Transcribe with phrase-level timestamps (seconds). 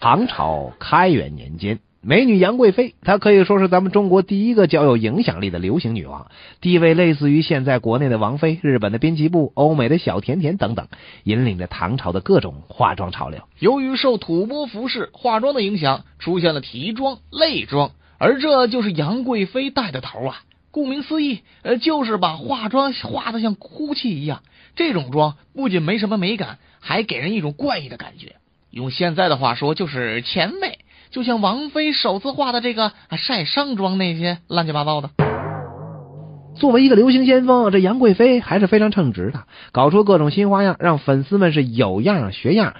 [0.00, 10.86] 唐朝开元年间，美女杨贵妃，她可以说是咱们中国第一个较有影响力的流行女王，地位类似于现在国内的王菲、日本的滨崎步、欧美的小甜甜等等，
[11.24, 13.40] 引领着唐朝的各种化妆潮流。
[13.58, 20.42] 由于受吐蕃服饰化妆的影响，出现了提妆、泪妆，而这就是杨贵妃带的头啊。
[20.70, 24.42] 顾名思义，呃，就是把化妆化的像哭泣一样。
[24.76, 28.36] 这种妆不仅没什么美感，还给人一种怪异的感觉。
[28.70, 30.78] 用现在的话说，就是前卫，
[31.10, 35.10] 就像王菲首次画的这个晒伤妆那些乱七八糟的。
[36.54, 42.74] 作为一个流行先锋，这杨贵妃还是非常称职的，搞出各种新花样，让粉丝们是有样学样。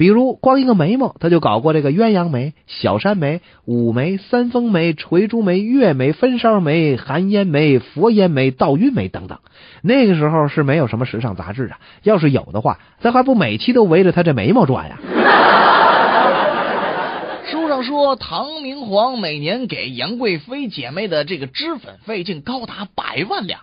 [0.00, 9.40] 比如，光一个眉毛，他就搞过这个鸳鸯眉、小山眉、五眉、三峰眉、垂珠眉、月眉、分梢眉、含烟眉、佛烟眉、倒晕眉等等。
[9.82, 14.98] 那个时候是没有什么时尚杂志啊，要是有的话，咱还不每期都围着他这眉毛转呀？
[17.44, 23.60] 书上说，唐明皇每年给杨贵妃姐妹的这个脂粉费竟高达百万两。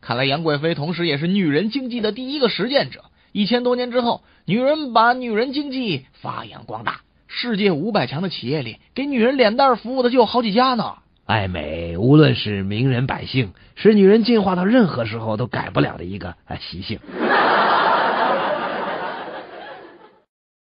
[0.00, 3.00] 看来杨贵妃同时也是女人经济的第一个实践者。
[3.32, 10.96] 一千多年之后，女人把女人经济发扬光大，世界五百强的企业里，给女人脸蛋服务的就有好几家呢。
[11.26, 16.98] 爱美，无论是名人百姓，是女人进化到任何时候都改不了的一个习性。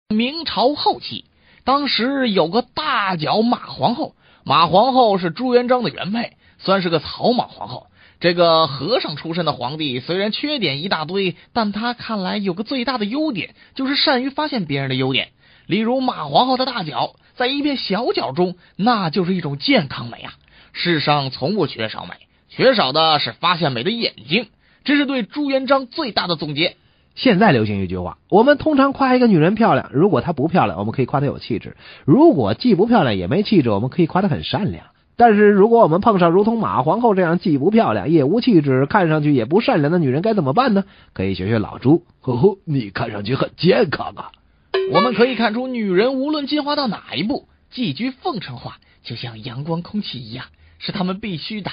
[0.10, 1.26] 明朝后期，
[1.64, 7.86] 当时有个大脚马皇后，马皇后是朱元璋的原配，算是个草莽皇后。
[8.20, 15.30] 这个和尚出身的皇帝虽然缺点一大堆，但他看来有个最大的优点，就是善于发现别人的优点。
[15.68, 20.34] 例如马皇后的大脚，在一片小脚中，那就是一种健康美啊！
[20.74, 22.16] 世上从不缺少美，
[22.50, 24.48] 缺少的是发现美的眼睛。
[24.84, 26.76] 这是对朱元璋最大的总结。
[27.14, 31.72] 现在流行一句话，我们通常夸一个女人漂亮，如果她不漂亮，我们可以夸她有气质；
[32.06, 34.86] 如果既不漂亮也没气质，我们可以夸她很善良。
[35.18, 40.84] 但是如果我们碰上如同马皇后这样既不漂亮也无气质，看上去也不善良的女人，该怎么办呢？
[41.14, 44.32] 可以学学老朱，呵呵，你看上去很健康啊。
[44.94, 50.46] 我们可以看出，女人无论进化到哪一步，寄居奉承化就像阳光、空气一样，
[50.78, 51.72] 是他们必须的。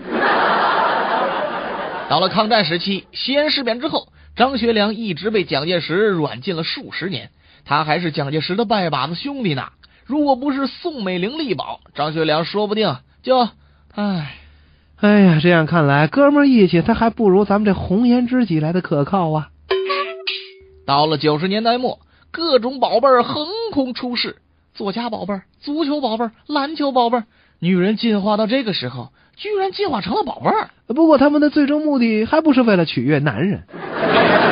[2.08, 7.28] 到了抗战时期，西安事变之后，张学良一直被蒋介石软禁了数十年，
[7.66, 9.64] 他还是蒋介石的拜把子兄弟呢。
[10.06, 13.48] 如果不是宋美龄力保，张学良说不定就……
[13.94, 14.36] 唉，
[15.00, 19.48] 哎呀，这样看来，哥们义气他还不如咱们这红颜知己来的可靠啊！
[20.86, 21.98] 到了九十年代末，
[22.30, 24.36] 各种宝贝儿横空出世，
[24.74, 27.24] 作家宝贝儿、足球宝贝儿、篮球宝贝儿，
[27.58, 30.70] 女人进化到这个时候，居然进化成了宝贝儿。
[30.86, 33.64] 不过他们的最终目的还不是为了取悦男人。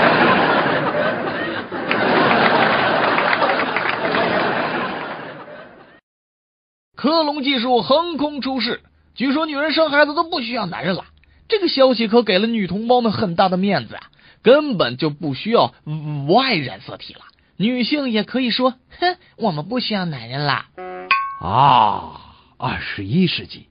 [7.05, 8.81] 克隆技术横空出世，
[9.15, 11.05] 据说女人生孩子都不需要男人了。
[11.49, 14.05] 这个消息可给了女同胞们很大的面子啊，
[14.43, 17.21] 根本就不需要 Y 染色体了，
[17.59, 20.69] 女性也可以说：“哼，我们不需要男人啦。”
[21.45, 22.21] 啊，
[22.57, 23.67] 二十一世纪，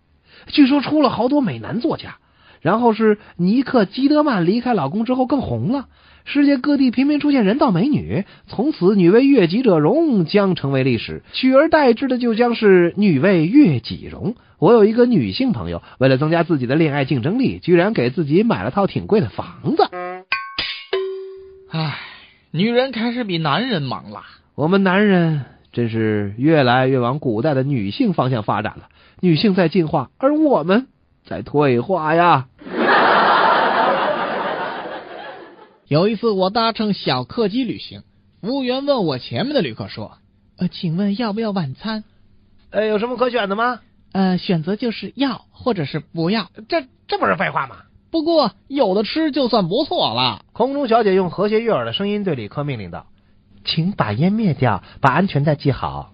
[0.50, 2.18] 据说出了好多美男作家，
[2.64, 5.86] 然后是尼克基德曼离开老公之后更红了。
[6.26, 14.36] 世界各地频频出现人造美女，从此女为悦己者容将成为历史，取而代之的就将是女为悦己容。
[14.58, 19.84] 我有一个女性朋友，为了增加自己的恋爱竞争力，居然给自己买了套挺贵的房子。
[21.70, 22.00] 唉，
[22.52, 24.22] 女人开始比男人忙了。
[24.56, 25.42] 我们男人
[25.74, 28.88] 真是越来越往古代的女性方向发展了，
[29.20, 30.88] 女性在进化，而我们
[31.26, 32.48] 在退化呀。
[35.88, 38.02] 有一次，我搭乘小客机旅行，
[38.42, 40.18] 服务员问我前面的旅客说
[40.58, 42.04] ：“呃，请问要不要晚餐？
[42.72, 43.82] 呃，有什么可选的吗？
[44.12, 46.50] 呃，选择就是要或者是不要。
[46.68, 47.78] 这这不是废话吗？
[48.10, 53.08] 不过有的吃就算不错了。”空中小姐用和谐悦耳的声音对旅客命令道
[53.66, 56.12] ：“请把烟灭掉，把安全带系好。”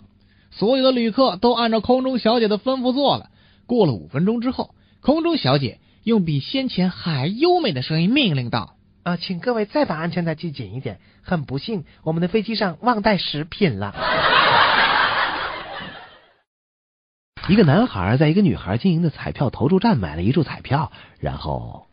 [0.52, 3.30] 所有的旅客都按照空中小姐的吩咐做了。
[3.66, 8.76] 过了五分钟之后，空中小姐用比先前还优美的声音命令道。
[9.04, 11.00] 啊，请各位再把安全带系紧一点。
[11.22, 13.96] 很不幸，我们的飞机上忘带食品了。
[17.48, 21.88] 一个男孩在一个女孩经营的彩票投注站买了一注彩票，然后，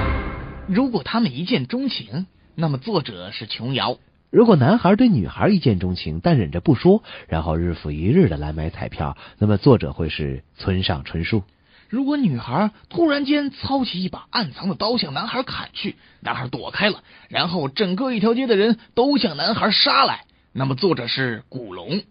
[0.68, 3.98] 如果他们一见钟情，那么作者是琼瑶；
[4.30, 11.42] 如果男孩对女孩一见钟情，但忍着不说，然后日复一日的来买彩票，那么作者会是村上春树。
[11.88, 22.02] 如果女孩突然间操起一把暗藏的刀向男孩砍去，男孩躲开了，然后整个一条街的人都向男孩杀来，那么作者是古龙。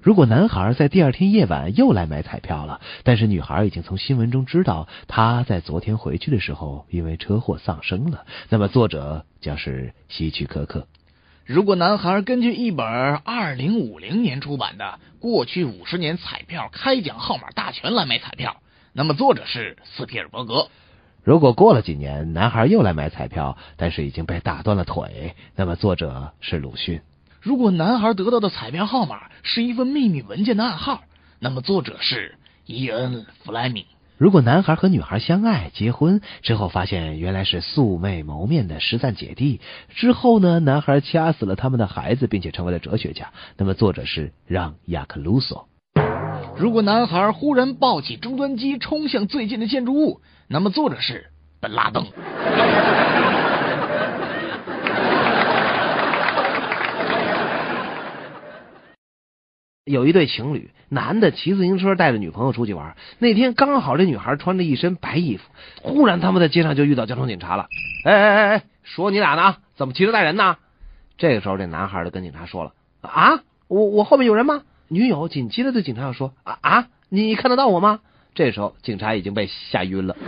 [0.00, 10.86] 如果男孩在第二天夜晚又来买彩票了，但是女孩已经从新闻中知道他在昨天回去的时候因为车祸丧生了，那么作者将是希区柯克。
[11.44, 18.56] 如果男孩根据一本二零五零年出版的《过去五十年彩票开奖号码大全》来买彩票，
[18.98, 20.68] 那么作者是斯皮尔伯格。
[21.22, 27.02] 如果过了几年，男孩又来买彩票，但是已经被打断了腿，那么作者是鲁迅。
[27.42, 31.02] 如果男孩得到的彩票号码是一份秘密文件的暗号，
[31.38, 33.84] 那么作者是伊恩·弗莱明。
[34.16, 39.60] 如果男孩和女孩相爱、结婚之后，发现原来是素未谋面的失散姐弟，
[39.90, 45.66] 之后呢，男孩掐死了他们的孩子，并且成为了哲学家，那么作者是让·雅克·卢梭。
[46.58, 51.26] 如果男孩忽然抱起终端机冲向最近的建筑物，那么作者是
[51.60, 52.06] 本拉登。
[59.84, 62.96] 有一对情侣，男的骑自行车带着女朋友出去玩。
[63.18, 65.44] 那天刚好这女孩穿着一身白衣服，
[65.82, 67.66] 忽然他们在街上就遇到交通警察了。
[68.04, 69.56] 哎哎哎哎，说你俩呢？
[69.76, 70.56] 怎么骑车带人呢？
[71.18, 72.72] 这个时候，这男孩就跟警察说了
[73.02, 78.00] ：“啊，我我后面有人吗？”女友紧接着对警察要说：“啊啊，你看得到我吗？”
[78.34, 80.16] 这时候，警察已经被吓晕了。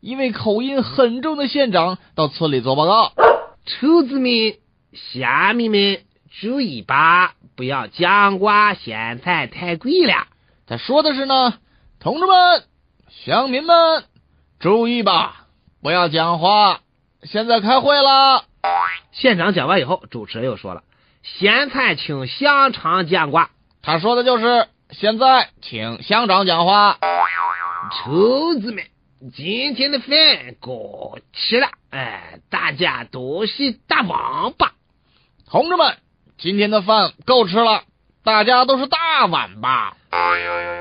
[0.00, 3.12] 一位口音很重的县长到村里做报告
[3.66, 4.56] ：“兔子们、
[4.92, 6.00] 虾米们。”
[6.38, 10.26] 注意吧，不要讲瓜，咸菜太贵了。
[10.66, 11.54] 他说的是呢，
[11.98, 12.62] 同志们、
[13.08, 14.04] 乡民们，
[14.60, 15.46] 注意吧，
[15.80, 16.80] 不要讲话，
[17.22, 18.44] 现在开会了。
[19.12, 20.82] 县长讲完以后，主持人又说了
[21.38, 23.50] ：“现在请乡长讲话。”
[23.82, 26.98] 他说的就是现在，请乡长讲话。
[27.92, 28.84] 厨子们，
[29.34, 34.72] 今天的饭够吃了，哎，大家都是大王八。
[35.48, 35.96] 同志们。
[36.38, 37.84] 今天的饭够吃了，
[38.22, 39.96] 大家都是大碗吧？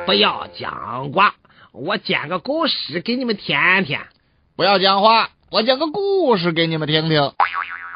[0.05, 1.35] 不要讲话，
[1.71, 3.97] 我讲个故事给你们听听。
[4.57, 7.31] 不要讲话，我讲个故事给你们听听。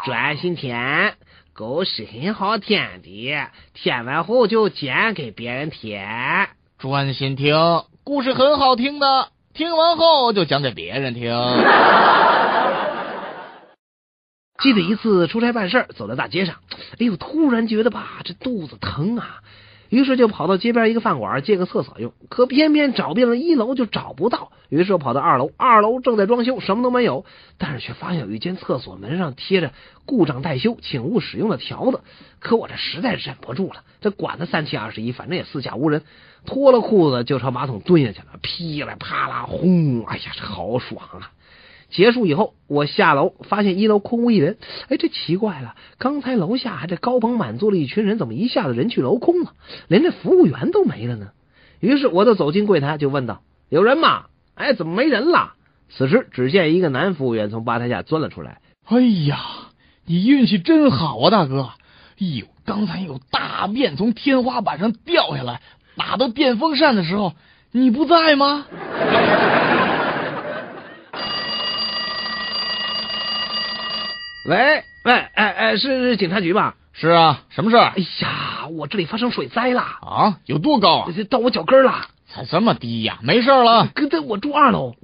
[0.05, 0.73] 专心听，
[1.59, 6.47] 故事很好舔的，舔完后就捡给别人舔。
[6.77, 11.29] 专心听，故事很好听的，听完后就讲给别人听。
[14.63, 16.55] 记得一次出差办事走在大街上，
[16.97, 19.39] 哎呦，突然觉得吧，这肚子疼啊，
[19.89, 27.25] 于是就跑到街边一个饭馆借个厕所用，可偏偏找遍了一楼就找不到，于是跑到二楼，二楼正在装修，什么都没有，
[27.57, 29.73] 但是却发现有一间厕所门上贴着
[30.05, 32.01] “故障待修，请勿使用”的条子，
[32.39, 36.03] 可我这实在忍不住了，这管他三七二十一，反正也四下无人，
[36.45, 41.31] 脱了裤子就朝马桶蹲下去了，噼里啪啦轰，哎呀，这好爽啊！
[41.89, 44.57] 结束以后，我下楼发现一楼空无一人。
[44.89, 49.53] 哎，这奇怪了，刚才楼下还在高朋满座的一群人，怎么一下子人去楼空了？
[49.87, 51.29] 连这服务员都没了呢？
[51.79, 54.25] 于是我就走进柜台，就问道：“有人吗？”
[54.55, 55.53] 哎，怎么没人了？
[55.89, 58.59] 此时，只见一个男服务员从吧台下钻了出来。
[58.85, 59.39] 哎呀，
[60.05, 61.69] 你运气真好啊，大哥！
[62.19, 65.61] 哎呦，刚才有大便从天花板上掉下来，
[65.95, 67.33] 打到电风扇的时候，
[67.71, 68.67] 你不在吗？
[74.45, 76.75] 喂喂，哎哎，是是警察局吧？
[76.93, 77.77] 是啊，什么事？
[77.77, 80.39] 哎呀，我这里发生水灾了啊！
[80.45, 81.09] 有多高啊？
[81.29, 82.07] 到我脚跟了。
[82.27, 83.19] 才这么低呀？
[83.21, 83.87] 没事了。
[83.93, 84.95] 哥，我住二楼。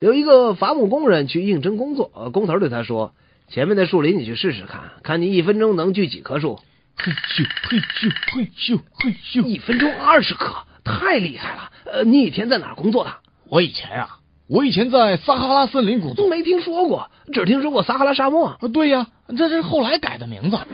[0.00, 3.14] 有一个伐木工人去应征工作，工头对他说
[3.48, 6.58] ：“前面的树林你去试试看，看你一分钟能锯几棵树。”
[6.98, 11.70] 嘿咻嘿咻嘿咻嘿咻，一分钟二十棵，太厉害了。
[11.86, 13.12] 呃，你以前在哪工作的？
[13.48, 14.18] 我以前啊。
[14.48, 18.58] 我以前在撒哈拉森林工作，没听说过，只听说过撒哈拉沙漠。
[18.72, 19.06] 对呀，
[19.36, 20.58] 这是后来改的名字。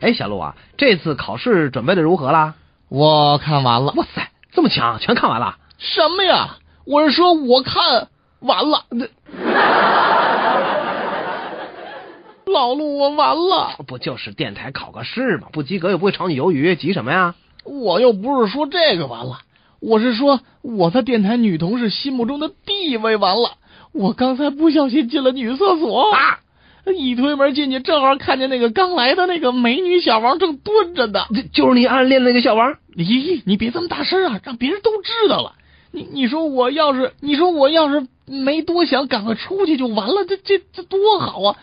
[0.00, 2.54] 哎，小鹿啊，这次考试准备的如何啦？
[2.88, 3.92] 我看完了。
[3.96, 5.56] 哇塞，这么强，全看完了？
[5.78, 6.56] 什么呀？
[6.86, 8.08] 我是说我看
[8.40, 8.84] 完了。
[8.90, 9.06] 那
[12.50, 13.76] 老陆，我完了。
[13.86, 15.48] 不就是电台考个试吗？
[15.52, 17.34] 不及格又不会炒你鱿鱼，急什么呀？
[17.64, 19.40] 我又不是说这个完了，
[19.80, 23.52] 我是说我在电台女同事心目中的地位完了。
[23.92, 26.38] 我刚才不小心进了女厕所，啊，
[26.96, 31.24] 一推门进去，正好看见那个刚来的那个美女小王正蹲着呢。
[31.34, 32.74] 就就是你暗恋那个小王？
[32.96, 35.54] 咦，你别这么大声啊，让别人都知道了。
[35.90, 41.56] 你你说我要是你说我要是没多想，赶快出去就完了，这这这多好啊！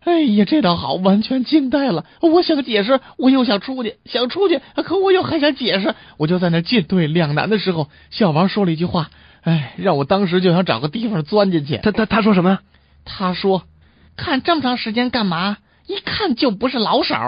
[0.00, 2.04] 哎呀，这倒好，完全惊呆了。
[2.20, 9.10] 我想解释，我又想出去，想出去，可我又还想解释，我就在那进退两难的时候，小王说了一句话
[9.42, 11.78] ：“哎，让我当时就想找个地方钻进去。
[11.78, 12.60] 他他他说什么呀？
[13.04, 13.64] 他说
[14.16, 15.58] ：“看这么长时间干嘛？
[15.86, 17.14] 一看就不是老手。”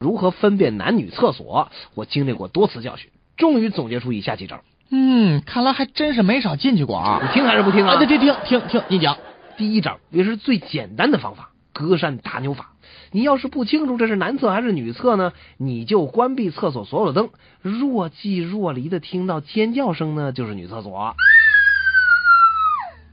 [0.00, 1.70] 如何分辨男女厕所？
[1.94, 4.60] 我经历过多次教训，终于总结出以下几招。
[4.90, 7.20] 嗯，看来还真是没少进去过啊！
[7.22, 7.96] 你听还是不听啊？
[7.96, 9.16] 对对，听听听，你讲。
[9.56, 12.70] 第一招也是最简单的方法——隔山打牛法。
[13.10, 17.30] 你要是不清楚这是男厕还是女厕呢，你就关闭厕所所有的灯，
[17.60, 21.16] 若即若离的听到尖叫声呢，就是女厕所。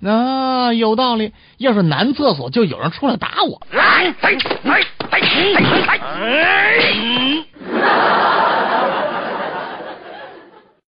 [0.04, 1.34] 啊，有道理。
[1.58, 3.60] 要是男厕所，就有人出来打我。